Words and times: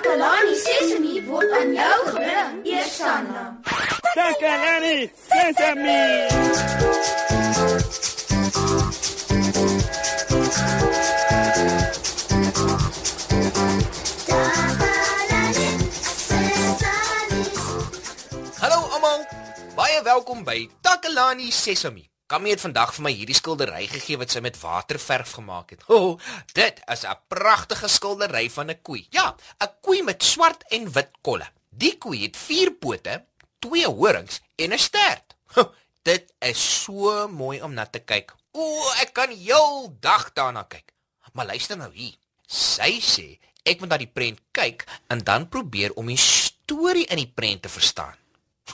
Takalani 0.00 0.54
Sesemi 0.56 1.20
word 1.28 1.52
aan 1.52 1.74
jou 1.76 1.98
gebring, 2.08 2.64
Eersanna. 2.64 3.60
Takalani 4.16 5.12
Sesemi. 5.28 6.00
Hallo 18.56 18.78
almal. 18.88 19.20
Baie 19.76 20.00
welkom 20.02 20.44
by 20.48 20.64
Takalani 20.80 21.52
Sesemi. 21.52 22.09
Kammy 22.30 22.52
het 22.52 22.62
vandag 22.62 22.92
vir 22.94 23.02
my 23.02 23.10
hierdie 23.10 23.34
skildery 23.34 23.88
gegee 23.90 24.18
wat 24.20 24.30
sy 24.30 24.38
met 24.44 24.58
waterverf 24.60 25.32
gemaak 25.34 25.72
het. 25.74 25.80
O, 25.90 25.96
oh, 25.96 26.34
dit 26.54 26.76
is 26.94 27.02
'n 27.02 27.18
pragtige 27.26 27.88
skildery 27.90 28.46
van 28.50 28.70
'n 28.70 28.82
koei. 28.82 29.02
Ja, 29.10 29.34
'n 29.58 29.72
koei 29.82 30.02
met 30.02 30.22
swart 30.22 30.62
en 30.70 30.92
wit 30.92 31.10
kolle. 31.22 31.48
Die 31.70 31.98
koei 31.98 32.22
het 32.22 32.36
vier 32.36 32.70
pote, 32.70 33.24
twee 33.58 33.86
horings 33.86 34.40
en 34.56 34.72
'n 34.72 34.78
stert. 34.78 35.34
Oh, 35.56 35.74
dit 36.02 36.32
is 36.38 36.82
so 36.82 37.28
mooi 37.28 37.62
om 37.62 37.74
na 37.74 37.86
te 37.86 37.98
kyk. 37.98 38.34
O, 38.52 38.60
oh, 38.62 39.00
ek 39.00 39.12
kan 39.12 39.30
heel 39.30 39.96
dag 40.00 40.32
daarna 40.32 40.62
kyk. 40.62 40.92
Maar 41.32 41.46
luister 41.46 41.76
nou 41.76 41.90
hier. 41.92 42.14
Sy 42.46 43.00
sê 43.00 43.38
ek 43.64 43.80
moet 43.80 43.88
na 43.88 43.96
die 43.96 44.06
prent 44.06 44.38
kyk 44.52 44.86
en 45.08 45.18
dan 45.18 45.48
probeer 45.48 45.92
om 45.92 46.06
die 46.06 46.16
storie 46.16 47.06
in 47.06 47.16
die 47.16 47.32
prent 47.34 47.62
te 47.62 47.68
verstaan. 47.68 48.19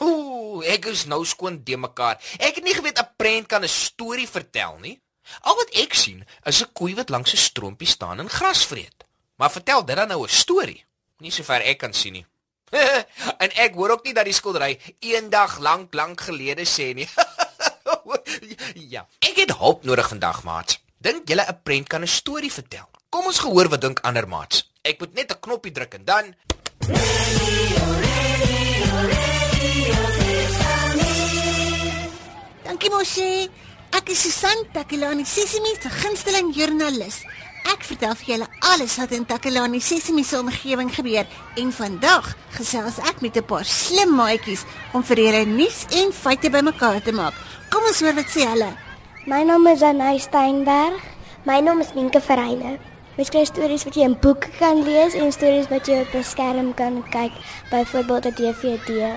Ooh, 0.00 0.64
ek 0.64 0.86
is 0.86 1.06
nou 1.06 1.24
skoon 1.24 1.60
de 1.64 1.76
mekaar. 1.76 2.20
Ek 2.38 2.54
het 2.60 2.64
nie 2.64 2.74
geweet 2.74 2.98
'n 2.98 3.14
prent 3.16 3.46
kan 3.46 3.62
'n 3.62 3.68
storie 3.68 4.28
vertel 4.28 4.78
nie. 4.80 5.00
Al 5.40 5.56
wat 5.56 5.70
ek 5.74 5.94
sien 5.94 6.24
is 6.44 6.62
'n 6.62 6.72
koei 6.72 6.94
wat 6.94 7.10
langs 7.10 7.32
'n 7.32 7.36
stroompie 7.36 7.86
staan 7.88 8.20
en 8.20 8.28
gras 8.28 8.66
vreet. 8.66 9.04
Maar 9.36 9.50
vertel 9.50 9.84
dit 9.84 9.96
dan 9.96 10.08
nou 10.08 10.22
'n 10.24 10.28
storie? 10.28 10.84
Nie 11.18 11.30
sover 11.30 11.60
ek 11.60 11.78
kan 11.78 11.92
sien 11.92 12.12
nie. 12.12 12.26
en 13.42 13.50
ek 13.54 13.74
hoor 13.74 13.90
ook 13.90 14.04
nie 14.04 14.14
dat 14.14 14.24
die 14.24 14.34
skildery 14.34 14.78
eendag 15.00 15.58
lank 15.58 15.94
lank 15.94 16.20
gelede 16.20 16.64
sê 16.64 16.94
nie. 16.94 17.08
ja, 18.94 19.06
ek 19.20 19.36
het 19.36 19.56
hulp 19.56 19.84
nodig 19.84 20.08
vandag, 20.08 20.42
maat. 20.42 20.78
Dink 20.98 21.28
julle 21.28 21.44
'n 21.48 21.60
prent 21.62 21.88
kan 21.88 22.02
'n 22.02 22.06
storie 22.08 22.52
vertel? 22.52 22.88
Kom 23.08 23.26
ons 23.26 23.38
gehoor 23.38 23.68
wat 23.68 23.80
dink 23.80 24.00
ander 24.00 24.28
maats. 24.28 24.70
Ek 24.82 24.98
moet 25.00 25.14
net 25.14 25.32
'n 25.32 25.40
knoppie 25.40 25.72
druk 25.72 25.94
en 25.94 26.04
dan 26.04 26.34
Dankie 32.76 32.92
mosie. 32.92 33.48
Ek 33.96 34.10
is 34.12 34.20
Susan 34.20 34.66
Takelani 34.74 35.24
Sesimi 35.24 35.70
se 35.80 35.88
gunsteling 35.88 36.50
joernalis. 36.52 37.22
Ek 37.72 37.86
vertel 37.88 38.12
vir 38.20 38.26
julle 38.34 38.48
alles 38.68 38.98
wat 39.00 39.14
in 39.16 39.24
Takelani 39.24 39.80
Sesimi 39.80 40.20
se 40.28 40.36
omgewing 40.36 40.90
gebeur 40.92 41.24
en 41.56 41.70
vandag 41.72 42.28
gesels 42.58 42.98
ek 43.00 43.22
met 43.24 43.38
'n 43.40 43.48
paar 43.48 43.64
slim 43.64 44.12
maatjies 44.12 44.66
om 44.92 45.00
vir 45.02 45.16
julle 45.24 45.46
nuus 45.46 45.86
en 45.88 46.12
feite 46.12 46.50
bymekaar 46.50 47.00
te 47.00 47.16
maak. 47.16 47.32
Kom 47.72 47.80
ons 47.88 48.00
hoor 48.00 48.12
wat 48.12 48.28
sê 48.28 48.44
hulle. 48.44 48.76
My 49.24 49.42
naam 49.42 49.66
is 49.72 49.80
Anay 49.80 50.18
Steinberg. 50.18 51.00
My 51.46 51.60
naam 51.60 51.80
is 51.80 51.94
Minke 51.94 52.20
Verheyne. 52.20 52.76
Mens 53.16 53.28
skryf 53.28 53.48
stories 53.48 53.84
wat 53.84 53.94
jy 53.94 54.04
in 54.04 54.20
boeke 54.20 54.52
kan 54.58 54.84
lees 54.84 55.14
en 55.14 55.32
stories 55.32 55.72
wat 55.72 55.86
jy 55.88 56.00
op 56.04 56.14
'n 56.14 56.24
skerm 56.24 56.74
kan 56.74 57.02
kyk, 57.08 57.32
byvoorbeeld 57.70 58.26
'n 58.26 58.34
DVD. 58.36 59.16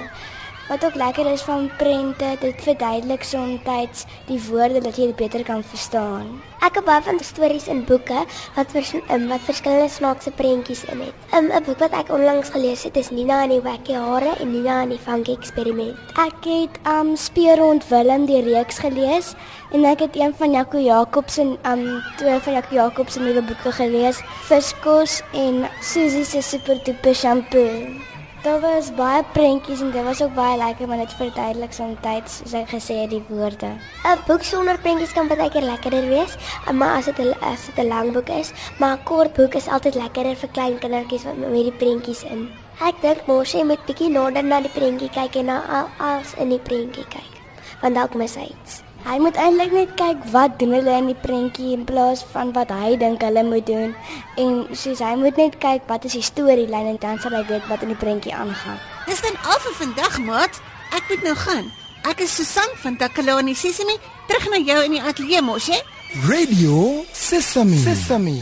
Wat 0.70 0.86
ook 0.86 0.95
lekker 0.95 1.25
is 1.31 1.42
van 1.42 1.72
prente, 1.78 2.36
dit 2.39 2.62
verduidelik 2.62 3.23
soms 3.23 4.03
die 4.28 4.38
woorde 4.50 4.80
dat 4.80 4.98
jy 4.98 5.08
dit 5.09 5.16
beter 5.16 5.44
kan 5.44 5.64
verstaan. 5.64 6.28
Ek 6.61 6.76
hou 6.78 6.84
baie 6.86 7.02
van 7.02 7.17
stories 7.23 7.66
in 7.73 7.80
boeke 7.88 8.20
wat 8.53 8.76
vers, 8.76 8.92
um, 9.09 9.26
wat 9.31 9.42
verskillende 9.48 9.89
snaakse 9.89 10.30
prentjies 10.38 10.84
in 10.94 11.02
het. 11.02 11.16
Um, 11.34 11.50
'n 11.50 11.64
Boek 11.66 11.80
wat 11.80 11.95
ek 11.98 12.11
onlangs 12.14 12.52
gelees 12.53 12.84
het 12.84 12.98
is 12.98 13.09
Nina 13.09 13.44
en 13.44 13.50
die 13.50 13.61
Wacky 13.61 13.94
Hare 13.94 14.36
en 14.39 14.52
Nina 14.52 14.81
en 14.81 14.89
die 14.89 15.00
Funky 15.00 15.34
Eksperiment. 15.34 15.98
Ek 16.14 16.45
het 16.45 16.78
um 16.86 17.16
Speer 17.16 17.58
rond 17.58 17.88
Willem 17.89 18.26
die 18.26 18.44
reeks 18.44 18.78
gelees 18.78 19.33
en 19.72 19.86
ek 19.86 19.99
het 19.99 20.16
een 20.16 20.36
van 20.38 20.52
Jaco 20.52 20.77
Jacobs 20.77 21.33
se 21.33 21.42
um 21.42 22.04
twee 22.17 22.39
van 22.39 22.54
Jaco 22.54 22.76
Jacobs 22.76 23.14
se 23.14 23.20
nuwe 23.20 23.42
boeke 23.42 23.72
gelees, 23.72 24.22
Viskos 24.45 25.23
en 25.33 25.66
Susie 25.82 26.26
se 26.26 26.42
Super 26.42 26.77
Duper 26.83 27.16
Shampoo. 27.16 28.18
Daar 28.39 28.61
was 28.64 28.94
baie 28.95 29.23
prentjies 29.33 29.82
en 29.83 29.89
dit 29.92 30.04
was 30.04 30.22
ook 30.23 30.33
baie 30.33 30.58
lekker 30.58 30.88
want 30.88 31.02
dit 31.02 31.14
verduidelik 31.14 31.73
soms 31.76 31.98
soos 32.36 32.54
ek 32.55 32.70
gesê 32.72 32.95
het 33.02 33.10
die 33.11 33.23
woorde. 33.27 33.67
'n 34.08 34.22
Boek 34.27 34.44
sonder 34.44 34.80
prentjies 34.80 35.11
kan 35.14 35.27
baie 35.27 35.50
keer 35.50 35.67
lekkerder 35.67 36.08
wees, 36.08 36.38
maar 36.72 36.95
as 36.98 37.05
dit 37.05 37.20
as 37.42 37.66
dit 37.66 37.83
'n 37.83 37.88
lang 37.88 38.14
boek 38.14 38.30
is, 38.30 38.54
maar 38.78 38.98
'n 38.98 39.04
kort 39.04 39.33
boek 39.33 39.54
is 39.55 39.67
altyd 39.67 39.95
lekkerder 39.95 40.36
vir 40.36 40.49
klein 40.49 40.80
kindertjies 40.80 41.23
wat 41.23 41.38
met 41.38 41.52
die 41.52 41.72
prentjies 41.72 42.23
in. 42.23 42.49
Ek 42.80 42.95
dink 43.02 43.28
mos 43.28 43.52
jy 43.52 43.64
moet 43.64 43.86
bietjie 43.86 44.10
nader 44.10 44.44
na 44.44 44.61
die 44.61 44.72
prentjie 44.72 45.10
kyk 45.10 45.36
en 45.36 45.45
na 45.45 45.61
al 45.67 45.88
alles 45.98 46.33
in 46.38 46.49
die 46.49 46.60
prentjie 46.60 47.08
kyk. 47.10 47.33
Want 47.82 47.95
dalk 47.95 48.14
mis 48.14 48.36
hy 48.36 48.48
iets. 48.48 48.89
Hy 49.09 49.15
moet 49.17 49.37
eintlik 49.42 49.71
net 49.73 49.93
kyk 49.97 50.25
wat 50.30 50.59
doen 50.61 50.75
hulle 50.75 50.93
in 51.02 51.08
die 51.09 51.17
prentjie 51.17 51.71
in 51.73 51.81
plaas 51.81 52.20
van 52.30 52.52
wat 52.53 52.70
hy 52.70 52.92
dink 53.02 53.23
hulle 53.25 53.42
moet 53.47 53.65
doen. 53.65 53.95
En 54.37 54.59
soos 54.77 55.02
hy 55.02 55.15
moet 55.17 55.39
net 55.42 55.58
kyk 55.58 55.87
wat 55.89 56.05
is 56.05 56.14
die 56.14 56.21
storielyn 56.27 56.92
en 56.92 56.99
dan 57.02 57.17
sal 57.23 57.33
hy 57.33 57.42
weet 57.49 57.65
wat 57.71 57.81
in 57.87 57.89
die 57.95 57.98
prentjie 57.98 58.36
aangaan. 58.37 58.77
Dis 59.09 59.25
dan 59.25 59.42
al 59.49 59.58
vir 59.65 59.75
vandag, 59.80 60.21
maat. 60.27 60.61
Ek 60.93 61.09
moet 61.09 61.25
nou 61.25 61.33
gaan. 61.42 61.73
Ek 62.05 62.21
is 62.21 62.37
Susan 62.37 62.77
van 62.86 63.02
Takalani 63.02 63.58
Sesimi, 63.58 63.98
terug 64.30 64.45
na 64.53 64.61
jou 64.61 64.77
in 64.86 64.99
die 64.99 65.02
ateljee 65.02 65.42
mos, 65.42 65.73
hè? 65.73 65.81
Radio 66.30 67.02
Sesame. 67.09 67.81
Sesame. 67.81 68.37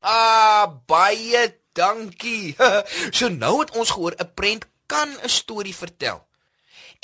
Ah, 0.00 0.72
baie 0.88 1.50
dankie. 1.76 2.56
so 3.16 3.28
nou 3.28 3.58
het 3.60 3.76
ons 3.76 3.92
gehoor 3.92 4.16
'n 4.16 4.32
prent 4.32 4.64
kan 4.88 5.08
'n 5.20 5.28
storie 5.28 5.76
vertel. 5.76 6.24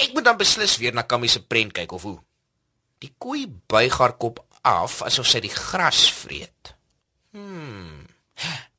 Ek 0.00 0.16
moet 0.16 0.24
dan 0.24 0.40
beslis 0.40 0.80
weer 0.80 0.96
na 0.96 1.04
Kammy 1.04 1.28
se 1.28 1.44
prent 1.44 1.76
kyk 1.76 1.92
of 1.92 2.08
hoe. 2.08 2.20
Die 3.04 3.12
koei 3.20 3.44
buig 3.68 3.98
haar 4.00 4.16
kop 4.16 4.40
af 4.64 5.02
asof 5.04 5.28
sy 5.28 5.42
die 5.44 5.52
gras 5.52 6.06
vreet. 6.22 6.72
Hmm. 7.36 8.06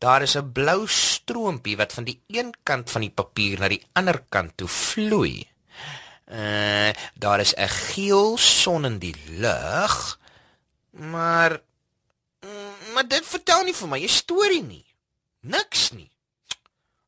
Daar 0.02 0.22
is 0.26 0.36
'n 0.36 0.52
blou 0.52 0.88
stroompie 0.88 1.78
wat 1.78 1.94
van 1.94 2.04
die 2.04 2.20
een 2.28 2.54
kant 2.64 2.90
van 2.92 3.02
die 3.02 3.14
papier 3.14 3.60
na 3.60 3.68
die 3.68 3.86
ander 3.94 4.26
kant 4.30 4.58
toe 4.58 4.68
vloei. 4.68 5.48
Uh, 6.26 6.90
daar 7.14 7.40
is 7.40 7.54
'n 7.54 7.70
geel 7.70 8.38
son 8.38 8.86
in 8.86 8.98
die 9.00 9.16
lug. 9.28 10.20
Maar 10.90 11.62
maar 12.94 13.08
dit 13.08 13.26
vertel 13.26 13.64
nie 13.64 13.76
vir 13.76 13.88
my 13.88 14.00
'n 14.04 14.10
storie 14.10 14.64
nie. 14.64 14.86
Niks 15.40 15.92
nie. 15.92 16.12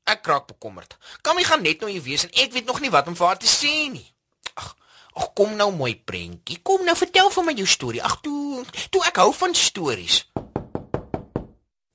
Ek 0.04 0.22
kraak 0.22 0.48
bekommerd. 0.48 0.98
Kan 1.22 1.36
my 1.36 1.44
gaan 1.44 1.62
net 1.62 1.80
nou 1.80 1.92
hier 1.92 2.04
wees 2.04 2.24
en 2.24 2.32
ek 2.32 2.52
weet 2.52 2.66
nog 2.66 2.80
nie 2.80 2.92
wat 2.92 3.08
om 3.08 3.16
vir 3.16 3.28
haar 3.28 3.38
te 3.38 3.48
sê 3.48 3.92
nie. 3.92 4.14
Ag 5.18 5.32
kom 5.34 5.56
nou 5.58 5.72
mooi 5.74 5.96
prentjie. 5.98 6.60
Kom 6.62 6.84
nou 6.86 6.94
vertel 6.98 7.32
vir 7.34 7.46
my 7.46 7.54
jou 7.58 7.68
storie. 7.70 8.02
Ag 8.06 8.20
toe, 8.22 8.62
toe 8.94 9.02
ek 9.10 9.18
hou 9.24 9.32
van 9.34 9.56
stories. 9.58 10.22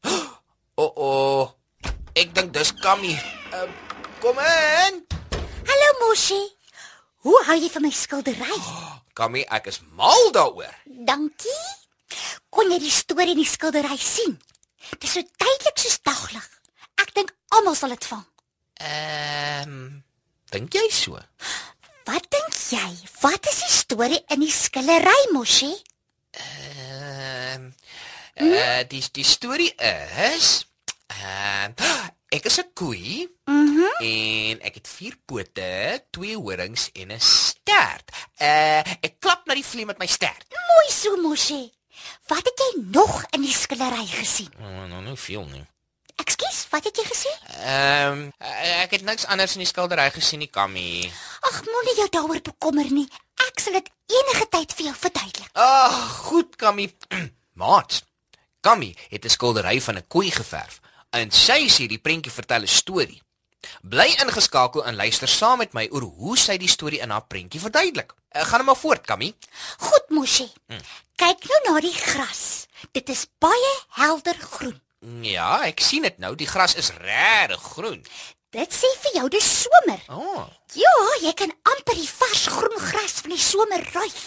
O 0.02 0.82
oh, 0.84 0.92
oh. 0.96 1.44
Ek 2.18 2.34
dink 2.34 2.50
dis 2.52 2.74
Kammy. 2.82 3.14
Uh, 3.54 3.68
kom 4.20 4.40
in. 4.42 4.98
Hallo 5.68 5.92
Moshi. 6.02 6.40
Hoe 7.22 7.38
hou 7.46 7.56
jy 7.56 7.70
van 7.70 7.86
my 7.86 7.92
skildery? 7.94 8.58
Oh, 8.58 8.98
Kammy, 9.18 9.46
ek 9.54 9.70
is 9.70 9.78
mal 9.94 10.32
daaroor. 10.34 10.74
Dankie. 10.84 11.62
Kon 12.52 12.74
jy 12.74 12.80
die 12.82 12.92
storie 12.92 13.36
in 13.36 13.40
die 13.40 13.48
skildery 13.48 13.96
sien? 14.02 14.34
Dit 14.90 15.06
is 15.06 15.14
so 15.14 15.22
duidelik 15.38 15.78
soos 15.78 16.00
daglig. 16.04 16.48
Ek 17.00 17.14
dink 17.14 17.30
almal 17.54 17.78
sal 17.78 17.94
dit 17.94 18.10
vang. 18.10 18.26
Ehm, 18.82 19.70
um, 19.70 19.92
dink 20.50 20.74
jy 20.74 20.88
so? 20.90 21.22
Jy? 22.72 22.88
Wat 23.20 23.44
is 23.50 23.58
die 23.60 23.74
storie 23.74 24.20
in 24.32 24.40
die 24.40 24.52
skillery, 24.52 25.18
Moshi? 25.34 25.68
Ehm 26.32 27.66
uh, 28.40 28.46
uh, 28.48 28.78
die 28.88 29.02
die 29.12 29.26
storie 29.28 29.68
is 29.76 30.46
ehm 31.12 31.74
uh, 31.76 32.06
ek 32.36 32.48
is 32.48 32.56
'n 32.62 32.70
koei. 32.72 33.28
Mhm. 33.44 33.76
Mm 33.76 33.90
en 34.02 34.62
ek 34.66 34.74
het 34.80 34.88
vier 34.88 35.14
pote, 35.28 35.68
twee 36.10 36.36
horings 36.36 36.88
en 36.96 37.12
'n 37.12 37.20
stert. 37.20 38.08
Uh 38.40 38.80
ek 39.04 39.20
klap 39.20 39.44
na 39.46 39.54
die 39.54 39.66
vlieg 39.66 39.86
met 39.86 40.00
my 40.00 40.08
stert. 40.08 40.48
Mooi 40.48 40.88
so, 40.88 41.16
Moshi. 41.20 41.68
Wat 42.26 42.44
het 42.48 42.56
jy 42.56 42.72
nog 42.88 43.24
in 43.36 43.42
die 43.44 43.52
skillery 43.52 44.06
gesien? 44.06 44.52
Oh, 44.58 44.88
nou 44.88 45.02
nou 45.02 45.16
veel 45.16 45.44
nie. 45.44 45.66
Ekskuus, 46.22 46.58
wat 46.70 46.84
het 46.86 46.98
jy 47.00 47.04
gesê? 47.08 47.32
Ehm 47.66 48.12
um, 48.12 48.20
ek 48.84 48.94
het 48.96 49.04
niks 49.06 49.26
anders 49.26 49.56
in 49.56 49.64
die 49.64 49.70
skildery 49.70 50.06
gesien 50.14 50.42
nie, 50.42 50.50
Kammy. 50.50 51.10
Ag, 51.48 51.62
moenie 51.66 51.96
jou 51.98 52.08
daaroor 52.14 52.42
bekommer 52.46 52.90
nie. 52.94 53.08
Ek 53.48 53.60
sal 53.62 53.78
dit 53.78 53.90
enige 54.12 54.46
tyd 54.54 54.74
vir 54.78 54.88
jou 54.90 54.94
verduidelik. 55.00 55.50
Ag, 55.58 55.98
goed, 56.28 56.54
Kammy. 56.60 56.86
Maat. 57.62 58.02
Kammy 58.62 58.92
het 59.10 59.24
'n 59.24 59.34
skildery 59.34 59.80
van 59.80 59.98
'n 59.98 60.06
koei 60.08 60.30
geverf 60.30 60.80
en 61.10 61.30
sy 61.30 61.66
sê 61.68 61.86
die 61.90 61.98
prentjie 61.98 62.32
vertel 62.32 62.62
'n 62.62 62.76
storie. 62.80 63.22
Bly 63.82 64.08
ingeskakel 64.22 64.84
en 64.84 64.94
luister 64.96 65.28
saam 65.28 65.58
met 65.58 65.72
my 65.72 65.88
oor 65.90 66.02
hoe 66.02 66.38
sy 66.38 66.56
die 66.56 66.68
storie 66.68 67.00
in 67.00 67.10
haar 67.10 67.26
prentjie 67.26 67.60
verduidelik. 67.60 68.14
Ek 68.30 68.46
gaan 68.46 68.58
net 68.62 68.66
maar 68.66 68.76
voort, 68.76 69.06
Kammy. 69.06 69.34
Goed, 69.78 70.06
Moshi. 70.08 70.52
Hmm. 70.68 70.80
Kyk 71.16 71.44
nou 71.50 71.60
na 71.66 71.80
die 71.80 71.94
gras. 71.94 72.66
Dit 72.92 73.08
is 73.08 73.26
baie 73.38 73.74
helder 73.88 74.38
groen. 74.38 74.80
Ja, 75.02 75.64
ek 75.66 75.80
sien 75.82 76.04
dit 76.06 76.18
nou. 76.22 76.34
Die 76.38 76.46
gras 76.46 76.76
is 76.78 76.92
regtig 77.02 77.62
groen. 77.74 78.02
Dit 78.54 78.74
sê 78.76 78.86
vir 79.02 79.16
jou 79.16 79.28
dis 79.32 79.48
somer. 79.64 79.98
O, 80.12 80.20
oh, 80.20 80.44
Ja, 80.78 80.92
jy 81.24 81.32
kan 81.36 81.50
amper 81.68 81.96
die 81.98 82.08
vars 82.08 82.46
groen 82.52 82.78
gras 82.78 83.18
van 83.24 83.34
die 83.34 83.40
somer 83.42 83.82
ruik. 83.92 84.22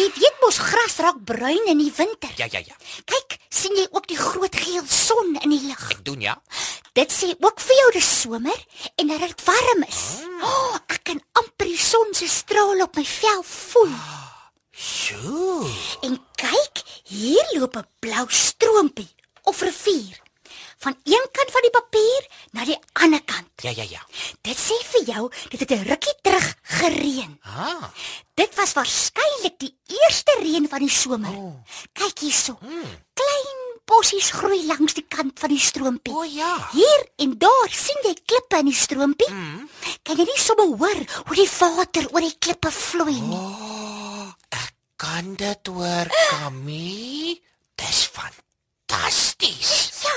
Jy 0.00 0.06
weet 0.16 0.40
mos 0.40 0.56
gras 0.58 0.96
raak 1.04 1.18
bruin 1.28 1.68
in 1.68 1.78
die 1.82 1.92
winter. 1.96 2.32
ja 2.36 2.46
ja 2.50 2.62
ja. 2.64 2.76
Kyk, 3.04 3.36
sien 3.52 3.76
jy 3.76 3.86
ook 3.90 4.06
die 4.08 4.16
groot 4.16 4.56
geel 4.56 4.86
son 4.88 5.36
in 5.42 5.50
die 5.52 5.60
lug? 5.68 5.84
Ek 5.92 6.04
doen 6.04 6.20
ja. 6.24 6.36
Dit 6.96 7.12
sê 7.12 7.32
ook 7.38 7.60
vir 7.60 7.76
jou 7.76 7.90
dis 7.98 8.10
somer 8.22 8.64
en 8.96 9.08
dat 9.12 9.20
dit 9.20 9.44
warm 9.46 9.84
is. 9.88 10.02
Oh, 10.42 10.74
ek 10.88 11.04
kan 11.04 11.20
amper 11.38 11.68
die 11.68 11.78
son 11.78 12.14
se 12.16 12.28
strale 12.28 12.82
op 12.88 12.96
my 12.96 13.04
vel 13.04 13.42
voel. 13.46 13.94
Sjoe. 14.72 15.68
En 16.08 16.16
kyk, 16.40 16.82
hier 17.12 17.44
loop 17.58 17.76
'n 17.76 17.86
blou 18.00 18.26
stroompie 18.28 19.10
of 19.42 19.60
rivier 19.60 20.20
van 20.82 20.96
een 21.04 21.26
kant 21.32 21.50
van 21.54 21.62
die 21.62 21.70
papier 21.70 22.26
na 22.50 22.64
die 22.66 22.78
ander 22.92 23.22
kant. 23.24 23.50
Ja 23.62 23.70
ja 23.70 23.84
ja. 23.86 24.02
Dit 24.42 24.58
sê 24.58 24.76
vir 24.92 25.04
jou 25.14 25.30
dit 25.50 25.60
het 25.60 25.70
'n 25.70 25.86
rukkie 25.88 26.16
terug 26.22 26.54
gereën. 26.62 27.38
Ah. 27.42 27.84
Dit 28.34 28.54
was 28.54 28.72
waarskynlik 28.72 29.56
die 29.58 29.76
eerste 29.86 30.38
reën 30.42 30.68
van 30.68 30.78
die 30.78 30.90
somer. 30.90 31.30
Oh. 31.30 31.54
Kyk 31.92 32.18
hierso. 32.18 32.56
Hmm. 32.60 32.90
Klein 33.14 33.60
bossies 33.84 34.30
groei 34.30 34.66
langs 34.66 34.94
die 34.94 35.06
kant 35.08 35.38
van 35.38 35.48
die 35.48 35.58
stroompie. 35.58 36.14
O 36.14 36.22
ja. 36.22 36.68
Hier 36.72 37.06
en 37.16 37.38
daar 37.38 37.70
sien 37.70 38.02
jy 38.02 38.14
klippe 38.24 38.58
in 38.58 38.70
die 38.70 38.74
stroompie. 38.74 39.30
Mm. 39.30 39.68
Kan 40.02 40.16
jy 40.16 40.24
nie 40.24 40.38
sommer 40.38 40.66
hoor 40.78 41.00
hoe 41.26 41.36
die 41.36 41.50
water 41.58 42.08
oor 42.12 42.20
die 42.20 42.38
klippe 42.38 42.70
vloei 42.70 43.20
nie? 43.20 43.36
Oh. 43.36 43.92
Kan 45.02 45.34
dit 45.34 45.66
hoor, 45.66 46.06
Kami? 46.30 47.42
Dis 47.74 48.06
fantasties. 48.06 48.51
Ja, 50.02 50.16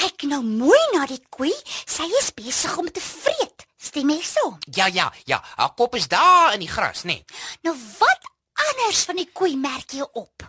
kyk 0.00 0.24
nou 0.30 0.40
mooi 0.44 0.80
na 0.94 1.04
die 1.10 1.20
koei. 1.28 1.52
Sy 1.84 2.06
is 2.20 2.30
besig 2.36 2.76
om 2.80 2.88
te 2.90 3.02
vreet. 3.04 3.66
Stem 3.76 4.10
jy 4.14 4.22
so? 4.24 4.54
Ja 4.76 4.86
ja 4.88 5.10
ja. 5.28 5.42
Haar 5.58 5.74
kop 5.76 5.94
is 5.98 6.08
daar 6.08 6.54
in 6.56 6.64
die 6.64 6.70
gras, 6.70 7.04
nê? 7.04 7.18
Nee. 7.18 7.24
Nou 7.68 7.74
wat 7.98 8.30
anders 8.70 9.04
van 9.04 9.20
die 9.20 9.28
koei 9.32 9.56
merk 9.60 9.92
jy 9.92 10.06
op? 10.12 10.46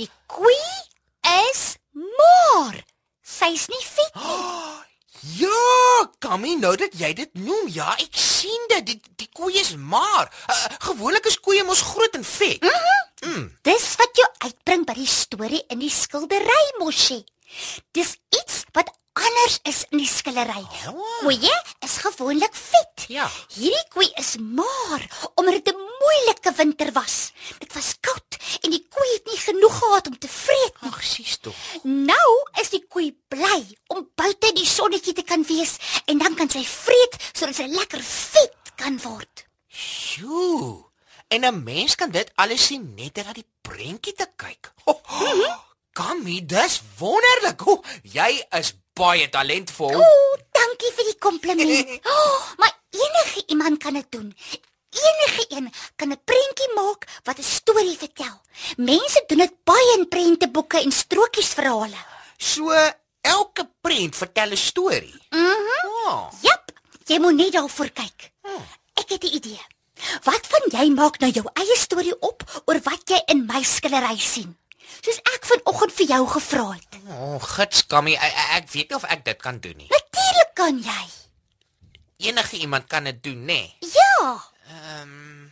Die 0.00 0.10
koei 0.26 0.58
is 1.48 1.76
maar 1.94 2.82
sy's 3.22 3.68
nie 3.70 3.84
vet 3.86 4.18
nie. 4.18 4.40
Ja, 5.22 6.10
Kami, 6.18 6.56
nou 6.58 6.72
dat 6.76 6.96
jy 6.98 7.12
dit 7.14 7.30
noem, 7.38 7.68
ja, 7.70 7.92
ek 8.02 8.16
sien 8.18 8.64
dit. 8.72 8.86
Die, 8.86 8.98
die 9.22 9.28
koei 9.30 9.54
is 9.60 9.76
maar. 9.78 10.26
Uh, 10.50 10.56
gewoonlik 10.88 11.28
is 11.30 11.38
koeie 11.38 11.62
mos 11.64 11.84
groot 11.92 12.18
en 12.18 12.26
vet. 12.26 12.66
Dis 13.62 13.86
wat 14.00 14.18
jou 14.18 14.26
uitbring 14.48 14.82
by 14.88 14.96
die 14.98 15.06
storie 15.06 15.62
in 15.70 15.78
die 15.84 15.92
skildery 15.94 16.64
mosie. 16.80 17.22
Dis 17.94 18.16
iets 18.34 18.61
anders 19.12 19.58
is 19.68 19.84
in 19.90 20.00
die 20.00 20.08
skillery. 20.08 20.62
Koeie 21.20 21.54
is 21.84 21.96
gewoonlik 22.04 22.54
vet. 22.56 23.06
Ja. 23.12 23.26
Hierdie 23.54 23.88
koei 23.92 24.08
is 24.20 24.36
maar 24.40 25.04
omdat 25.34 25.64
dit 25.64 25.74
'n 25.74 25.78
moeilike 26.02 26.52
winter 26.56 26.92
was. 26.92 27.32
Dit 27.58 27.72
was 27.72 27.94
koud 28.00 28.36
en 28.62 28.70
die 28.70 28.86
koei 28.88 29.10
het 29.12 29.26
nie 29.26 29.38
genoeg 29.38 29.78
gehad 29.78 30.06
om 30.06 30.18
te 30.18 30.28
vreet 30.28 30.80
nie. 30.80 30.90
Ag, 30.90 31.02
sies 31.04 31.36
tog. 31.36 31.54
Nou 31.82 32.30
is 32.60 32.70
die 32.70 32.84
koei 32.88 33.12
bly 33.28 33.76
om 33.86 34.08
buite 34.14 34.48
in 34.48 34.54
die 34.54 34.66
sonnetjie 34.66 35.12
te 35.12 35.22
kan 35.22 35.44
wees 35.44 35.76
en 36.06 36.18
dan 36.18 36.34
kan 36.34 36.50
sy 36.50 36.64
vreet 36.64 37.16
sodat 37.32 37.54
sy 37.54 37.66
lekker 37.66 38.02
vet 38.02 38.72
kan 38.76 38.98
word. 39.02 39.46
Sjoe. 39.68 40.84
En 41.28 41.44
'n 41.44 41.62
mens 41.62 41.94
kan 41.94 42.10
dit 42.10 42.30
alles 42.34 42.66
sien 42.66 42.94
net 42.94 43.14
deur 43.14 43.24
na 43.24 43.32
die 43.32 43.48
prentjie 43.62 44.12
te 44.12 44.26
kyk. 44.36 44.72
Oh, 44.84 45.00
oh, 45.08 45.56
Kami, 45.92 46.40
dis 46.46 46.80
wonderlik. 46.98 47.66
Oh, 47.66 47.84
jy 48.02 48.42
is 48.58 48.72
baie 48.94 49.28
talentvol. 49.28 49.94
Ooh, 49.96 50.34
dankie 50.52 50.92
vir 50.96 51.04
die 51.10 51.18
kompliment. 51.18 51.98
Oh, 52.12 52.40
maar 52.58 52.72
enige 52.90 53.42
iemand 53.46 53.78
kan 53.82 53.94
dit 53.94 54.06
doen. 54.10 54.28
Enige 54.92 55.44
een 55.48 55.72
kan 55.96 56.08
'n 56.12 56.20
prentjie 56.24 56.70
maak 56.74 57.06
wat 57.24 57.38
'n 57.38 57.42
storie 57.42 57.96
vertel. 57.98 58.40
Mense 58.76 59.24
doen 59.26 59.38
dit 59.38 59.54
baie 59.64 59.96
in 59.98 60.08
prenteboeke 60.08 60.80
en 60.80 60.92
strokiesverhale. 60.92 61.96
So 62.36 62.72
elke 63.20 63.68
prent 63.80 64.16
vertel 64.16 64.50
'n 64.50 64.56
storie. 64.56 65.16
Mhm. 65.30 65.40
Mm 65.40 65.70
Oh. 66.04 66.32
Jep, 66.42 66.72
jy 67.06 67.18
moet 67.18 67.34
net 67.34 67.52
daarvoor 67.52 67.90
kyk. 67.90 68.32
Ek 68.94 69.08
het 69.08 69.22
'n 69.24 69.34
idee. 69.34 69.60
Wat 70.24 70.46
van 70.46 70.64
jy 70.80 70.90
maak 70.90 71.18
nou 71.18 71.30
jou 71.30 71.46
eie 71.54 71.76
storie 71.76 72.14
op 72.20 72.42
oor 72.66 72.80
wat 72.82 73.02
jy 73.08 73.22
in 73.26 73.46
my 73.46 73.62
skillery 73.62 74.18
sien? 74.18 74.56
Soos 75.02 75.18
ek 75.34 75.46
vanoggend 75.50 75.92
vir 75.98 76.06
jou 76.12 76.22
gevra 76.36 76.66
het. 76.76 76.98
O, 77.10 77.34
oh, 77.34 77.38
gits 77.56 77.82
Kami, 77.90 78.14
ek, 78.14 78.36
ek 78.58 78.68
weet 78.70 78.92
nie 78.92 78.98
of 79.00 79.06
ek 79.10 79.24
dit 79.26 79.40
kan 79.42 79.58
doen 79.64 79.80
nie. 79.80 79.88
Natuurlik 79.90 80.52
kan 80.54 80.78
jy. 80.78 81.06
Enige 82.28 82.60
iemand 82.62 82.86
kan 82.86 83.08
dit 83.10 83.18
doen, 83.24 83.40
nê? 83.48 83.62
Nee. 83.82 83.90
Ja. 83.96 84.36
Ehm 84.70 85.50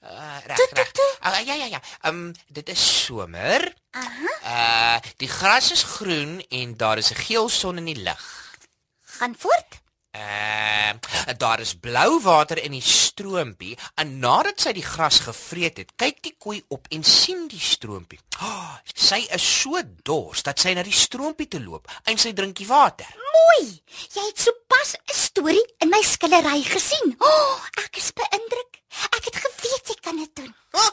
uh, 0.00 0.38
reg, 0.48 0.72
reg. 0.72 0.92
Uh, 1.20 1.40
ja 1.44 1.54
ja 1.60 1.68
ja. 1.76 1.80
Ehm 2.00 2.30
um, 2.30 2.32
dit 2.48 2.72
is 2.72 2.86
somer. 3.04 3.68
Aha. 3.90 4.32
Uh 4.54 5.12
die 5.20 5.28
gras 5.28 5.70
is 5.76 5.84
groen 5.84 6.40
en 6.48 6.76
daar 6.76 6.98
is 6.98 7.12
'n 7.12 7.20
geel 7.20 7.48
son 7.48 7.76
in 7.76 7.92
die 7.92 8.00
lug. 8.00 8.24
Gaan 9.20 9.36
voort. 9.38 9.80
Uh 10.10 10.70
daar 11.40 11.60
is 11.60 11.74
blou 11.78 12.20
water 12.22 12.58
in 12.62 12.74
die 12.74 12.84
stroompie 12.84 13.76
en 14.00 14.18
nadat 14.22 14.60
sy 14.60 14.72
die 14.76 14.84
gras 14.84 15.20
gevreet 15.24 15.78
het, 15.80 15.92
kyk 15.96 16.18
die 16.24 16.34
koei 16.38 16.58
op 16.74 16.88
en 16.92 17.04
sien 17.06 17.46
die 17.50 17.60
stroompie. 17.62 18.18
Oh, 18.42 18.74
sy 18.94 19.20
is 19.32 19.44
so 19.44 19.80
dors 20.04 20.42
dat 20.46 20.60
sy 20.60 20.74
na 20.76 20.84
die 20.86 20.96
stroompie 20.96 21.48
toe 21.50 21.62
loop 21.62 21.90
en 22.10 22.18
sy 22.20 22.32
drink 22.36 22.58
die 22.60 22.68
water. 22.68 23.08
Mooi. 23.16 23.66
Jy 24.16 24.26
het 24.26 24.42
sopas 24.46 24.96
'n 24.96 25.14
storie 25.14 25.66
in 25.80 25.90
my 25.90 26.02
skillery 26.02 26.62
gesien. 26.62 27.14
O, 27.18 27.26
oh, 27.26 27.60
ek 27.84 27.96
is 27.96 28.12
beïndruk. 28.12 28.82
Ek 29.16 29.24
het 29.24 29.36
geweet 29.36 29.88
jy 29.88 29.96
kan 30.02 30.16
dit 30.16 30.36
doen. 30.36 30.54
Ha, 30.74 30.86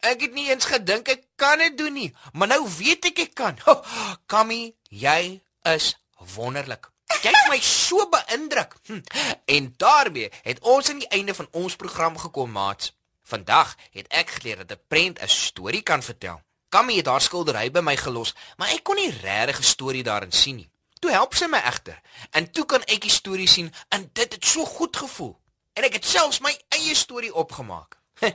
ek 0.00 0.20
het 0.20 0.32
nie 0.32 0.48
eens 0.50 0.64
gedink 0.64 1.08
ek 1.08 1.26
kan 1.36 1.58
dit 1.58 1.78
doen 1.78 1.92
nie, 1.92 2.14
maar 2.32 2.48
nou 2.48 2.68
weet 2.78 3.04
ek 3.04 3.18
ek 3.18 3.34
kan. 3.34 3.58
Oh, 3.66 3.84
Kami, 4.26 4.74
jy 4.88 5.42
is 5.64 5.94
wonderlik. 6.34 6.91
Jy 7.22 7.30
het 7.30 7.50
my 7.50 7.60
so 7.60 8.08
beïndruk. 8.08 8.76
Hm. 8.86 9.00
En 9.44 9.74
daarmee 9.76 10.30
het 10.42 10.58
ons 10.60 10.90
aan 10.90 10.98
die 10.98 11.08
einde 11.08 11.34
van 11.34 11.48
ons 11.50 11.76
program 11.76 12.18
gekom, 12.18 12.50
maats. 12.50 12.92
Vandag 13.22 13.76
het 13.92 14.06
ek 14.08 14.30
geleer 14.30 14.66
dat 14.66 14.78
'n 14.78 14.82
prent 14.88 15.20
'n 15.20 15.28
storie 15.28 15.82
kan 15.82 16.02
vertel. 16.02 16.40
Kami 16.68 16.96
het 16.96 17.06
haar 17.06 17.20
skildery 17.20 17.70
by 17.70 17.80
my 17.80 17.96
gelos, 17.96 18.34
maar 18.56 18.72
ek 18.72 18.82
kon 18.82 18.96
nie 18.96 19.10
regtig 19.10 19.58
'n 19.58 19.62
storie 19.62 20.02
daarin 20.02 20.32
sien 20.32 20.56
nie. 20.56 20.70
Toe 20.98 21.10
help 21.10 21.34
sy 21.34 21.46
my 21.46 21.58
egter. 21.58 22.00
En 22.30 22.50
toe 22.50 22.64
kan 22.66 22.82
ek 22.82 23.00
die 23.00 23.10
storie 23.10 23.48
sien 23.48 23.72
en 23.88 24.10
dit 24.12 24.32
het 24.32 24.44
so 24.44 24.64
goed 24.64 24.96
gevoel. 24.96 25.40
En 25.72 25.84
ek 25.84 25.92
het 25.92 26.04
selfs 26.04 26.40
my 26.40 26.52
eie 26.68 26.94
storie 26.94 27.34
opgemaak. 27.34 27.98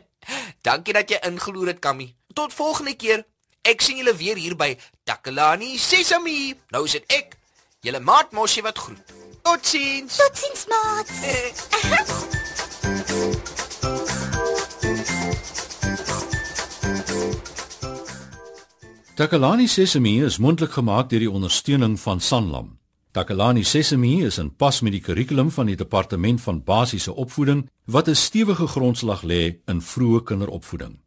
Dankie 0.68 0.94
dat 0.94 1.10
jy 1.10 1.20
ingeloer 1.22 1.68
het, 1.68 1.80
Kami. 1.80 2.16
Tot 2.34 2.54
volgende 2.54 2.96
keer. 2.96 3.26
Ek 3.62 3.82
sien 3.82 3.98
julle 3.98 4.16
weer 4.16 4.36
hier 4.36 4.56
by 4.56 4.78
Takalani 5.04 5.78
Sesami. 5.78 6.54
Nou 6.70 6.86
is 6.86 6.92
dit 6.92 7.06
ek, 7.08 7.37
julle 7.88 8.00
maat 8.04 8.32
Moshi 8.32 8.62
wat 8.62 8.78
groet. 8.78 9.14
Totsiens. 9.42 10.16
Totsiens, 10.16 10.66
maat. 10.68 11.08
Takalani 19.16 19.68
Sesemi 19.68 20.24
is 20.24 20.38
mondelik 20.38 20.72
gemaak 20.72 21.10
deur 21.10 21.24
die 21.24 21.32
ondersteuning 21.32 21.96
van 22.00 22.20
Sanlam. 22.20 22.76
Takalani 23.12 23.64
Sesemi 23.64 24.22
is 24.26 24.38
in 24.38 24.52
pas 24.56 24.82
met 24.82 24.94
die 24.94 25.02
kurrikulum 25.02 25.50
van 25.52 25.72
die 25.72 25.80
departement 25.80 26.42
van 26.42 26.64
basiese 26.64 27.16
opvoeding 27.16 27.70
wat 27.86 28.08
'n 28.10 28.16
stewige 28.16 28.68
grondslag 28.68 29.24
lê 29.24 29.58
in 29.66 29.82
vroeë 29.82 30.24
kinderopvoeding. 30.24 31.07